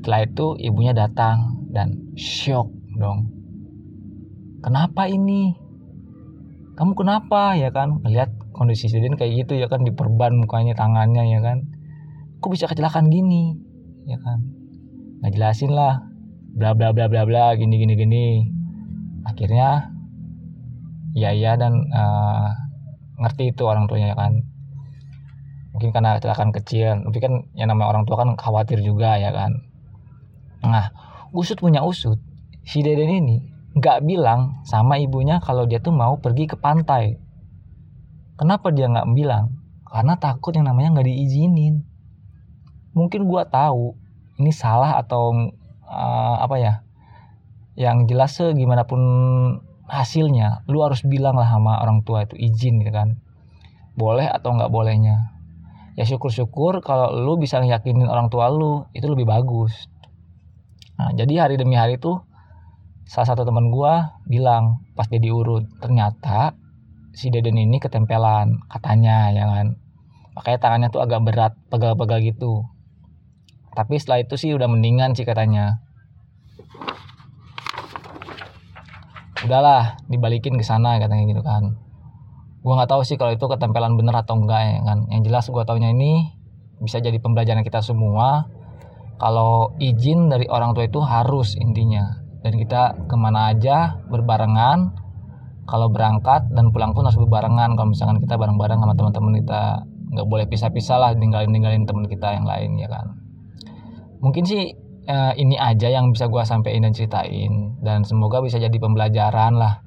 setelah 0.00 0.24
itu 0.24 0.56
ibunya 0.56 0.96
datang 0.96 1.68
dan 1.68 2.08
shock 2.16 2.72
dong. 2.96 3.28
Kenapa 4.64 5.12
ini? 5.12 5.52
Kamu 6.72 6.96
kenapa? 6.96 7.52
Ya 7.52 7.68
kan 7.68 8.00
melihat 8.00 8.32
kondisi 8.54 8.86
Zidane 8.86 9.18
kayak 9.18 9.44
gitu 9.44 9.58
ya 9.58 9.66
kan 9.66 9.82
diperban 9.82 10.38
mukanya 10.38 10.78
tangannya 10.78 11.26
ya 11.26 11.42
kan. 11.42 11.66
Kok 12.38 12.50
bisa 12.54 12.70
kecelakaan 12.70 13.10
gini? 13.10 13.58
Ya 14.06 14.16
kan. 14.22 14.46
Nggak 15.20 15.32
jelasin 15.34 15.74
lah. 15.74 16.06
Bla 16.54 16.72
bla 16.78 16.94
bla 16.94 17.10
bla 17.10 17.26
bla 17.26 17.58
gini 17.58 17.82
gini 17.82 17.94
gini. 17.98 18.26
Akhirnya 19.26 19.90
ya 21.18 21.34
ya 21.34 21.58
dan 21.58 21.90
uh, 21.90 22.48
ngerti 23.18 23.50
itu 23.50 23.66
orang 23.66 23.90
tuanya 23.90 24.14
ya 24.14 24.16
kan. 24.16 24.46
Mungkin 25.74 25.90
karena 25.90 26.22
kecelakaan 26.22 26.54
kecil. 26.54 27.02
Tapi 27.02 27.18
kan 27.18 27.50
yang 27.58 27.74
namanya 27.74 27.90
orang 27.90 28.04
tua 28.06 28.22
kan 28.22 28.38
khawatir 28.38 28.78
juga 28.86 29.18
ya 29.18 29.34
kan. 29.34 29.66
Nah 30.62 30.94
usut 31.34 31.58
punya 31.58 31.82
usut. 31.82 32.22
Si 32.62 32.80
deden 32.86 33.10
ini 33.10 33.36
nggak 33.74 34.06
bilang 34.06 34.62
sama 34.62 35.02
ibunya 35.02 35.42
kalau 35.42 35.66
dia 35.66 35.82
tuh 35.82 35.90
mau 35.90 36.22
pergi 36.22 36.46
ke 36.46 36.54
pantai 36.54 37.23
kenapa 38.38 38.70
dia 38.74 38.90
nggak 38.90 39.08
bilang? 39.14 39.54
Karena 39.86 40.18
takut 40.18 40.50
yang 40.54 40.66
namanya 40.66 40.98
nggak 40.98 41.06
diizinin. 41.06 41.86
Mungkin 42.94 43.26
gua 43.26 43.46
tahu 43.46 43.94
ini 44.38 44.50
salah 44.50 44.98
atau 44.98 45.30
uh, 45.86 46.36
apa 46.42 46.56
ya 46.58 46.74
yang 47.74 48.06
jelas 48.06 48.38
gimana 48.38 48.86
pun 48.86 49.02
hasilnya 49.90 50.62
lu 50.70 50.80
harus 50.80 51.02
bilang 51.04 51.34
lah 51.34 51.50
sama 51.50 51.82
orang 51.82 52.06
tua 52.06 52.26
itu 52.26 52.34
izin 52.38 52.82
gitu 52.82 52.90
kan. 52.94 53.18
Boleh 53.94 54.26
atau 54.26 54.54
nggak 54.54 54.70
bolehnya. 54.70 55.34
Ya 55.94 56.02
syukur-syukur 56.02 56.82
kalau 56.82 57.14
lu 57.14 57.38
bisa 57.38 57.62
yakinin 57.62 58.10
orang 58.10 58.26
tua 58.30 58.50
lu 58.50 58.90
itu 58.94 59.06
lebih 59.06 59.30
bagus. 59.30 59.86
Nah 60.98 61.14
jadi 61.14 61.46
hari 61.46 61.54
demi 61.58 61.78
hari 61.78 61.98
tuh 61.98 62.22
salah 63.06 63.30
satu 63.30 63.46
teman 63.46 63.70
gua 63.70 64.18
bilang 64.26 64.82
pas 64.98 65.06
dia 65.06 65.22
diurut 65.22 65.66
ternyata 65.78 66.56
si 67.14 67.30
Deden 67.30 67.54
ini 67.54 67.78
ketempelan 67.78 68.66
katanya 68.66 69.30
ya 69.30 69.46
kan. 69.46 69.78
Makanya 70.34 70.58
tangannya 70.58 70.88
tuh 70.90 71.00
agak 71.00 71.22
berat 71.22 71.52
pegal-pegal 71.70 72.18
gitu. 72.26 72.66
Tapi 73.74 73.98
setelah 74.02 74.26
itu 74.26 74.34
sih 74.34 74.50
udah 74.50 74.66
mendingan 74.66 75.14
sih 75.14 75.22
katanya. 75.22 75.78
Udahlah 79.46 80.02
dibalikin 80.10 80.58
ke 80.58 80.64
sana 80.66 80.98
katanya 80.98 81.24
gitu 81.30 81.42
kan. 81.46 81.78
Gua 82.66 82.82
nggak 82.82 82.90
tahu 82.90 83.02
sih 83.06 83.14
kalau 83.14 83.30
itu 83.30 83.46
ketempelan 83.46 83.94
bener 83.94 84.14
atau 84.18 84.34
enggak 84.34 84.62
ya 84.62 84.80
kan. 84.82 85.06
Yang 85.10 85.22
jelas 85.30 85.44
gua 85.54 85.62
taunya 85.62 85.94
ini 85.94 86.34
bisa 86.82 86.98
jadi 86.98 87.16
pembelajaran 87.22 87.62
kita 87.62 87.78
semua 87.78 88.50
kalau 89.22 89.78
izin 89.78 90.26
dari 90.26 90.50
orang 90.50 90.74
tua 90.74 90.90
itu 90.90 90.98
harus 90.98 91.54
intinya. 91.54 92.24
Dan 92.42 92.58
kita 92.58 93.06
ke 93.06 93.14
mana 93.14 93.54
aja 93.54 94.02
berbarengan 94.10 95.03
kalau 95.64 95.88
berangkat 95.88 96.48
dan 96.52 96.70
pulang 96.70 96.92
pun 96.92 97.08
harus 97.08 97.16
berbarengan. 97.16 97.76
Kalau 97.76 97.88
misalkan 97.92 98.20
kita 98.20 98.36
bareng-bareng 98.36 98.80
sama 98.80 98.94
teman-teman 98.96 99.32
kita 99.44 99.62
nggak 100.14 100.26
boleh 100.28 100.46
pisah-pisah 100.46 100.96
lah 101.00 101.10
ninggalin 101.16 101.50
ninggalin 101.50 101.84
teman 101.88 102.06
kita 102.06 102.36
yang 102.36 102.46
lain 102.46 102.76
ya 102.76 102.88
kan? 102.88 103.16
Mungkin 104.20 104.44
sih 104.44 104.72
uh, 105.08 105.32
ini 105.36 105.56
aja 105.56 105.88
yang 105.92 106.12
bisa 106.12 106.28
gue 106.28 106.42
sampaikan 106.44 106.88
dan 106.88 106.92
ceritain. 106.96 107.80
Dan 107.80 108.04
semoga 108.04 108.40
bisa 108.40 108.60
jadi 108.60 108.76
pembelajaran 108.76 109.56
lah. 109.56 109.84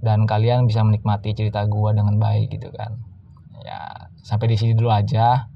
Dan 0.00 0.24
kalian 0.24 0.64
bisa 0.64 0.80
menikmati 0.80 1.36
cerita 1.36 1.64
gue 1.68 1.90
dengan 1.92 2.16
baik 2.16 2.56
gitu 2.56 2.72
kan. 2.72 3.00
Ya 3.64 4.08
sampai 4.24 4.52
di 4.52 4.56
sini 4.56 4.72
dulu 4.72 4.88
aja. 4.88 5.48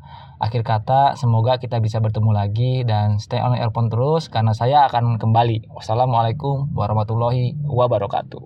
Akhir 0.43 0.67
kata 0.67 1.17
semoga 1.17 1.57
kita 1.57 1.81
bisa 1.81 2.03
bertemu 2.05 2.31
lagi 2.35 2.73
dan 2.85 3.17
stay 3.23 3.41
on 3.41 3.57
earphone 3.57 3.89
terus 3.89 4.29
karena 4.29 4.53
saya 4.53 4.85
akan 4.91 5.17
kembali. 5.17 5.73
Wassalamualaikum 5.73 6.75
warahmatullahi 6.77 7.57
wabarakatuh 7.65 8.43